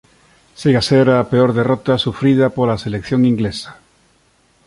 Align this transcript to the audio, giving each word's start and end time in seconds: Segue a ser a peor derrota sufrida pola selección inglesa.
Segue 0.61 0.79
a 0.81 0.87
ser 0.89 1.07
a 1.11 1.27
peor 1.31 1.49
derrota 1.59 2.01
sufrida 2.05 2.53
pola 2.57 2.81
selección 2.85 3.21
inglesa. 3.31 3.71